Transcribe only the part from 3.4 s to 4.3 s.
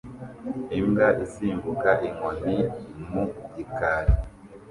gikari